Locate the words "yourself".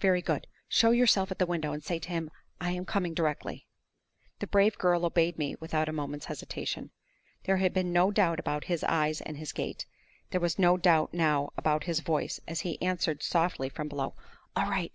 0.92-1.30